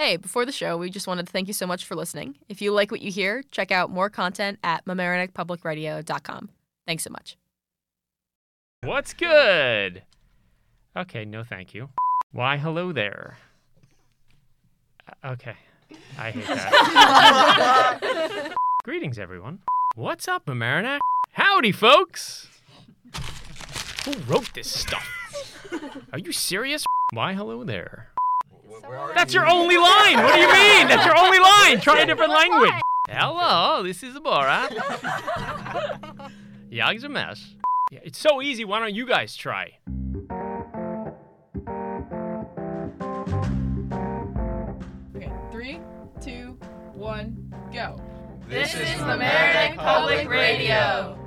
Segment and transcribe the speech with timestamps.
[0.00, 2.38] Hey, before the show, we just wanted to thank you so much for listening.
[2.48, 6.48] If you like what you hear, check out more content at mamaroneckpublicradio.com.
[6.86, 7.36] Thanks so much.
[8.82, 10.04] What's good?
[10.96, 11.90] Okay, no thank you.
[12.32, 13.36] Why, hello there.
[15.22, 15.52] Uh, Okay,
[16.18, 18.00] I hate that.
[18.84, 19.58] Greetings, everyone.
[19.96, 21.00] What's up, Mamaroneck?
[21.32, 22.48] Howdy, folks!
[24.06, 25.06] Who wrote this stuff?
[26.10, 26.86] Are you serious?
[27.12, 28.12] Why, hello there.
[29.14, 30.16] That's your only line!
[30.22, 30.88] What do you mean?
[30.88, 31.80] That's your only line!
[31.80, 32.72] Try a different language!
[33.08, 34.70] Hello, this is Borat.
[36.70, 37.54] Yag's a mess.
[37.90, 38.64] Yeah, it's so easy.
[38.64, 39.78] Why don't you guys try?
[45.16, 45.80] Okay, three,
[46.20, 46.56] two,
[46.94, 48.00] one, go.
[48.48, 51.19] This is Mamaroneck Public Radio.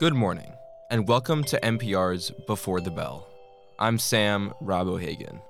[0.00, 0.54] Good morning,
[0.88, 3.28] and welcome to NPR's Before the Bell.
[3.78, 5.42] I'm Sam Rob O'Hagan.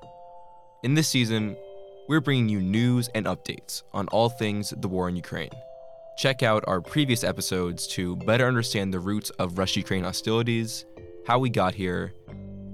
[0.83, 1.57] In this season,
[2.09, 5.53] we're bringing you news and updates on all things the war in Ukraine.
[6.19, 10.85] Check out our previous episodes to better understand the roots of Russia Ukraine hostilities,
[11.29, 12.13] how we got here,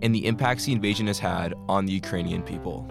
[0.00, 2.90] and the impacts the invasion has had on the Ukrainian people.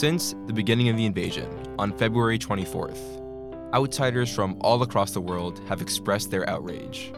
[0.00, 1.46] Since the beginning of the invasion,
[1.78, 3.20] on February 24th,
[3.74, 7.12] outsiders from all across the world have expressed their outrage.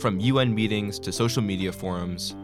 [0.00, 2.34] From UN meetings to social media forums,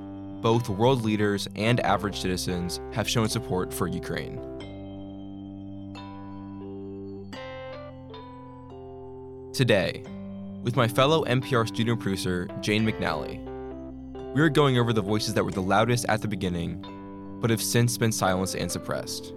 [0.40, 4.38] both world leaders and average citizens have shown support for Ukraine.
[9.52, 10.04] Today,
[10.62, 13.42] with my fellow NPR student producer, Jane McNally,
[14.36, 16.80] we are going over the voices that were the loudest at the beginning,
[17.40, 19.34] but have since been silenced and suppressed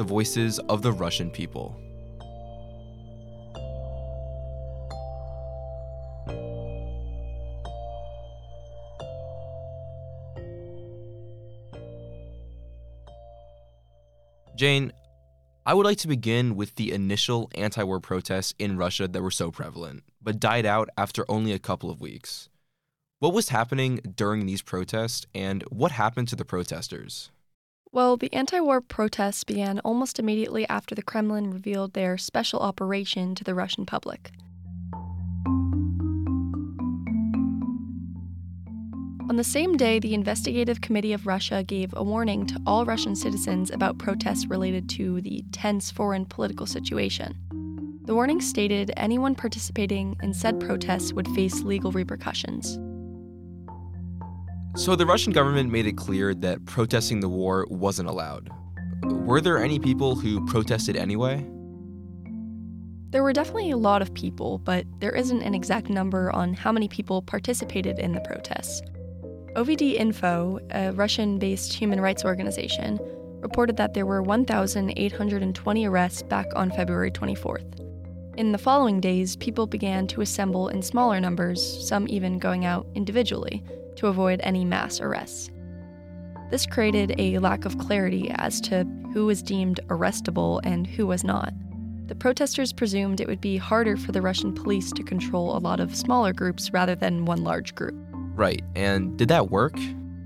[0.00, 1.76] the voices of the Russian people.
[14.56, 14.90] Jane,
[15.66, 19.30] I would like to begin with the initial anti war protests in Russia that were
[19.30, 22.48] so prevalent, but died out after only a couple of weeks.
[23.18, 27.30] What was happening during these protests, and what happened to the protesters?
[27.92, 33.34] Well, the anti war protests began almost immediately after the Kremlin revealed their special operation
[33.34, 34.30] to the Russian public.
[39.28, 43.16] On the same day, the Investigative Committee of Russia gave a warning to all Russian
[43.16, 47.34] citizens about protests related to the tense foreign political situation.
[48.04, 52.78] The warning stated anyone participating in said protests would face legal repercussions.
[54.76, 58.48] So the Russian government made it clear that protesting the war wasn't allowed.
[59.02, 61.44] Were there any people who protested anyway?
[63.10, 66.70] There were definitely a lot of people, but there isn't an exact number on how
[66.70, 68.80] many people participated in the protests.
[69.56, 73.00] OVD Info, a Russian based human rights organization,
[73.40, 77.80] reported that there were 1,820 arrests back on February 24th.
[78.36, 82.86] In the following days, people began to assemble in smaller numbers, some even going out
[82.94, 83.64] individually,
[84.00, 85.50] to avoid any mass arrests.
[86.50, 91.22] This created a lack of clarity as to who was deemed arrestable and who was
[91.22, 91.52] not.
[92.08, 95.80] The protesters presumed it would be harder for the Russian police to control a lot
[95.80, 97.94] of smaller groups rather than one large group.
[98.34, 99.76] Right, and did that work?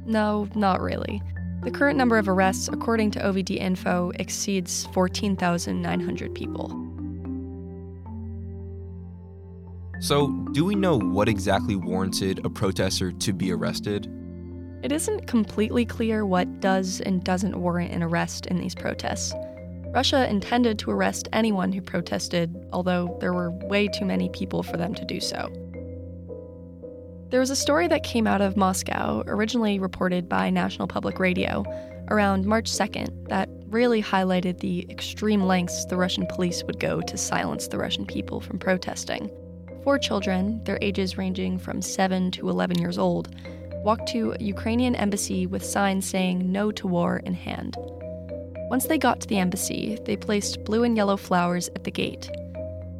[0.07, 1.21] No, not really.
[1.65, 6.84] The current number of arrests, according to OVD Info, exceeds 14,900 people.
[10.05, 14.07] So, do we know what exactly warranted a protester to be arrested?
[14.83, 19.33] It isn't completely clear what does and doesn't warrant an arrest in these protests.
[19.95, 24.77] Russia intended to arrest anyone who protested, although there were way too many people for
[24.77, 25.49] them to do so.
[27.31, 31.65] There was a story that came out of Moscow, originally reported by National Public Radio,
[32.11, 37.17] around March 2nd, that really highlighted the extreme lengths the Russian police would go to
[37.17, 39.31] silence the Russian people from protesting.
[39.85, 43.29] Four children, their ages ranging from 7 to 11 years old,
[43.85, 47.77] walked to a Ukrainian embassy with signs saying no to war in hand.
[48.71, 52.31] Once they got to the embassy, they placed blue and yellow flowers at the gate.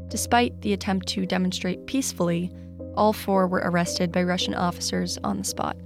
[0.09, 2.53] Despite the attempt to demonstrate peacefully,
[2.99, 5.79] all four were arrested by Russian officers on the spot.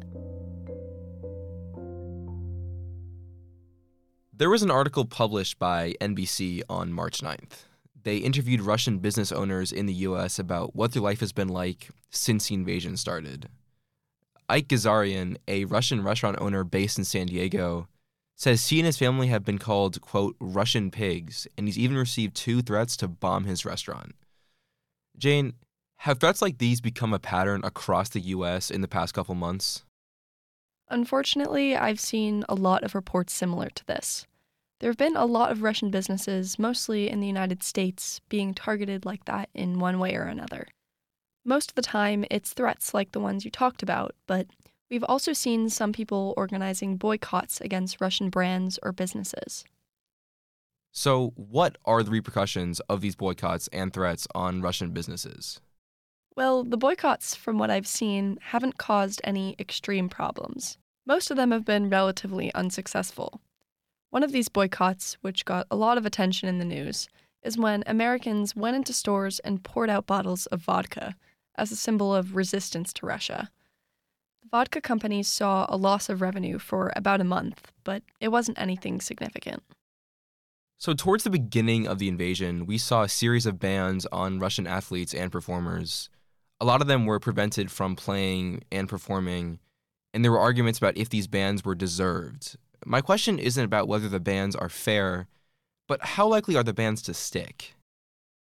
[4.32, 7.67] There was an article published by NBC on March 9th.
[8.08, 11.90] They interviewed Russian business owners in the US about what their life has been like
[12.08, 13.50] since the invasion started.
[14.48, 17.86] Ike Gazarian, a Russian restaurant owner based in San Diego,
[18.34, 22.34] says he and his family have been called, quote, Russian pigs, and he's even received
[22.34, 24.14] two threats to bomb his restaurant.
[25.18, 25.52] Jane,
[25.98, 29.84] have threats like these become a pattern across the US in the past couple months?
[30.88, 34.26] Unfortunately, I've seen a lot of reports similar to this.
[34.80, 39.04] There have been a lot of Russian businesses, mostly in the United States, being targeted
[39.04, 40.68] like that in one way or another.
[41.44, 44.46] Most of the time, it's threats like the ones you talked about, but
[44.88, 49.64] we've also seen some people organizing boycotts against Russian brands or businesses.
[50.92, 55.60] So, what are the repercussions of these boycotts and threats on Russian businesses?
[56.36, 60.78] Well, the boycotts, from what I've seen, haven't caused any extreme problems.
[61.04, 63.40] Most of them have been relatively unsuccessful.
[64.10, 67.08] One of these boycotts, which got a lot of attention in the news,
[67.42, 71.14] is when Americans went into stores and poured out bottles of vodka
[71.56, 73.50] as a symbol of resistance to Russia.
[74.42, 78.58] The vodka companies saw a loss of revenue for about a month, but it wasn't
[78.58, 79.62] anything significant.
[80.78, 84.66] So, towards the beginning of the invasion, we saw a series of bans on Russian
[84.66, 86.08] athletes and performers.
[86.60, 89.58] A lot of them were prevented from playing and performing,
[90.14, 92.56] and there were arguments about if these bans were deserved.
[92.84, 95.28] My question isn't about whether the bans are fair,
[95.86, 97.74] but how likely are the bans to stick?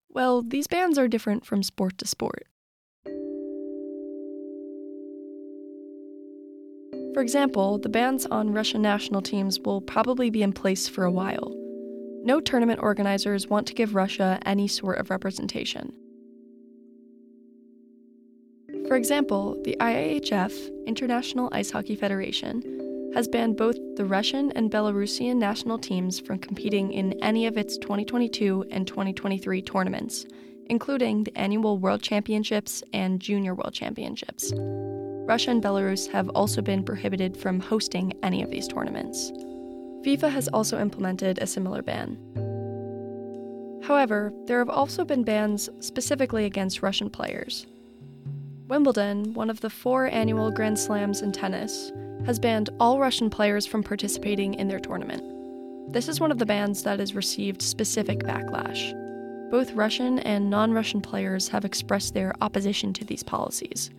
[0.09, 2.47] Well, these bans are different from sport to sport.
[7.15, 11.11] For example, the bans on Russian national teams will probably be in place for a
[11.11, 11.55] while.
[12.25, 15.93] No tournament organizers want to give Russia any sort of representation.
[18.87, 22.76] For example, the IIHF, International Ice Hockey Federation,
[23.17, 27.79] has banned both the Russian and Belarusian national teams from competing in any of its
[27.79, 30.27] 2022 and 2023 tournaments,
[30.67, 34.53] including the annual World Championships and Junior World Championships.
[34.55, 39.31] Russia and Belarus have also been prohibited from hosting any of these tournaments.
[40.05, 42.19] FIFA has also implemented a similar ban.
[43.83, 47.67] However, there have also been bans specifically against Russian players.
[48.69, 51.93] Wimbledon, one of the four annual Grand Slams in tennis,
[52.27, 55.23] has banned all Russian players from participating in their tournament.
[55.93, 58.93] This is one of the bans that has received specific backlash.
[59.51, 63.91] Both Russian and non Russian players have expressed their opposition to these policies.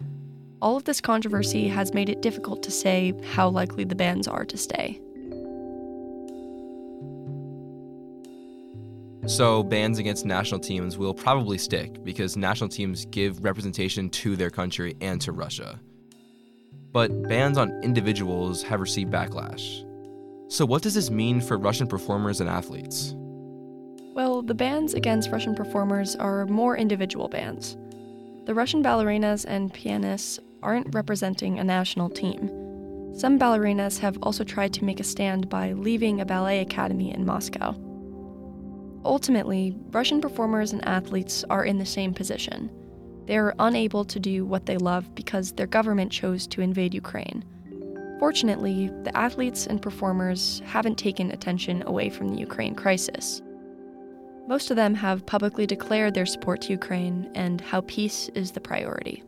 [0.62, 4.44] All of this controversy has made it difficult to say how likely the bans are
[4.44, 5.00] to stay.
[9.26, 14.50] So, bans against national teams will probably stick because national teams give representation to their
[14.50, 15.80] country and to Russia.
[16.92, 19.84] But bans on individuals have received backlash.
[20.50, 23.14] So, what does this mean for Russian performers and athletes?
[24.14, 27.78] Well, the bans against Russian performers are more individual bans.
[28.46, 32.50] The Russian ballerinas and pianists aren't representing a national team.
[33.14, 37.26] Some ballerinas have also tried to make a stand by leaving a ballet academy in
[37.26, 37.76] Moscow.
[39.04, 42.70] Ultimately, Russian performers and athletes are in the same position.
[43.28, 47.44] They are unable to do what they love because their government chose to invade Ukraine.
[48.20, 53.42] Fortunately, the athletes and performers haven't taken attention away from the Ukraine crisis.
[54.48, 58.62] Most of them have publicly declared their support to Ukraine and how peace is the
[58.62, 59.24] priority.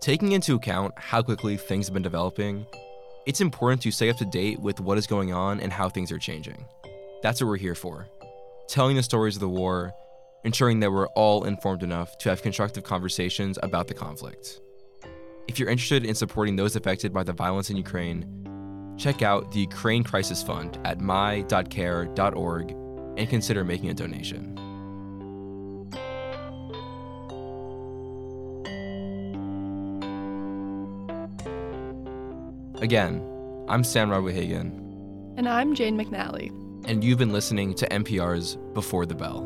[0.00, 2.66] Taking into account how quickly things have been developing,
[3.26, 6.12] it's important to stay up to date with what is going on and how things
[6.12, 6.64] are changing.
[7.22, 8.06] That's what we're here for
[8.68, 9.92] telling the stories of the war,
[10.44, 14.60] ensuring that we're all informed enough to have constructive conversations about the conflict.
[15.48, 19.60] If you're interested in supporting those affected by the violence in Ukraine, check out the
[19.60, 22.70] Ukraine Crisis Fund at my.care.org
[23.16, 24.67] and consider making a donation.
[32.80, 33.20] Again,
[33.68, 36.50] I'm Sam Rodway-Hagan, And I'm Jane McNally.
[36.88, 39.42] and you've been listening to NPR's Before the Bell.